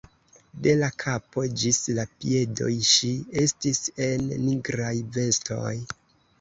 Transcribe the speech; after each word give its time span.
De 0.67 0.71
la 0.77 0.87
kapo 1.03 1.43
ĝis 1.63 1.79
la 1.99 2.07
piedoj 2.23 2.71
ŝi 2.93 3.11
estis 3.45 3.85
en 4.09 4.29
nigraj 4.49 4.93
vestoj. 5.21 5.79